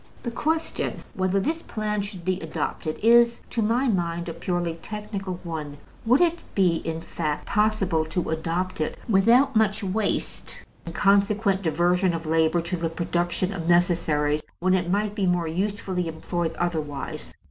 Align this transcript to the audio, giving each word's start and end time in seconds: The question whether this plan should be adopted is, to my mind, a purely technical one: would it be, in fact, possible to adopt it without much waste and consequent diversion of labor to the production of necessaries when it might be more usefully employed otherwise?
The 0.23 0.31
question 0.31 1.03
whether 1.13 1.39
this 1.39 1.61
plan 1.61 2.01
should 2.01 2.25
be 2.25 2.39
adopted 2.41 2.97
is, 3.03 3.41
to 3.51 3.61
my 3.61 3.87
mind, 3.87 4.27
a 4.27 4.33
purely 4.33 4.77
technical 4.81 5.35
one: 5.43 5.77
would 6.07 6.21
it 6.21 6.39
be, 6.55 6.77
in 6.77 7.01
fact, 7.01 7.45
possible 7.45 8.03
to 8.05 8.31
adopt 8.31 8.81
it 8.81 8.97
without 9.07 9.55
much 9.55 9.83
waste 9.83 10.57
and 10.87 10.95
consequent 10.95 11.61
diversion 11.61 12.15
of 12.15 12.25
labor 12.25 12.61
to 12.61 12.77
the 12.77 12.89
production 12.89 13.53
of 13.53 13.69
necessaries 13.69 14.41
when 14.59 14.73
it 14.73 14.89
might 14.89 15.13
be 15.13 15.27
more 15.27 15.47
usefully 15.47 16.07
employed 16.07 16.55
otherwise? 16.55 17.31